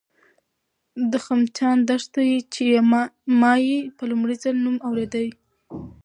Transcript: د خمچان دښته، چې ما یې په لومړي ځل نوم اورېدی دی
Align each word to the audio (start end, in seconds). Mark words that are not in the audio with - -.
د 1.11 1.13
خمچان 1.25 1.77
دښته، 1.89 2.21
چې 2.53 2.63
ما 3.41 3.53
یې 3.67 3.79
په 3.97 4.03
لومړي 4.09 4.35
ځل 4.43 4.55
نوم 4.65 4.77
اورېدی 4.87 5.25
دی 5.31 5.31